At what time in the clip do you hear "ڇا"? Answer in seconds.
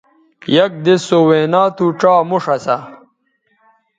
1.99-2.13